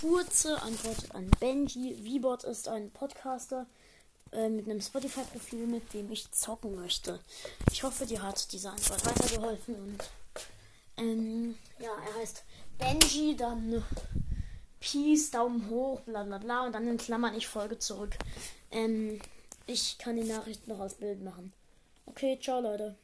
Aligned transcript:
Kurze 0.00 0.60
Antwort 0.60 1.14
an 1.14 1.30
Benji. 1.40 1.94
VBot 1.94 2.44
ist 2.44 2.68
ein 2.68 2.90
Podcaster 2.90 3.66
äh, 4.30 4.50
mit 4.50 4.68
einem 4.68 4.82
Spotify-Profil, 4.82 5.66
mit 5.66 5.94
dem 5.94 6.12
ich 6.12 6.30
zocken 6.32 6.74
möchte. 6.74 7.18
Ich 7.72 7.82
hoffe, 7.82 8.04
dir 8.04 8.22
hat 8.22 8.52
diese 8.52 8.70
Antwort 8.70 9.06
weitergeholfen 9.06 9.74
und 9.74 9.98
ähm, 10.98 11.54
ja, 11.78 11.90
er 12.08 12.20
heißt 12.20 12.42
Benji, 12.78 13.36
dann 13.36 13.82
Peace, 14.80 15.30
Daumen 15.30 15.70
hoch, 15.70 16.00
bla 16.00 16.24
bla 16.24 16.38
bla 16.38 16.66
und 16.66 16.74
dann 16.74 16.88
in 16.88 16.98
Klammern 16.98 17.34
ich 17.34 17.48
folge 17.48 17.78
zurück. 17.78 18.18
Ähm, 18.70 19.18
ich 19.66 19.96
kann 19.96 20.16
die 20.16 20.24
Nachricht 20.24 20.68
noch 20.68 20.80
als 20.80 20.94
Bild 20.94 21.22
machen. 21.22 21.54
Okay, 22.04 22.38
ciao 22.40 22.60
Leute. 22.60 22.96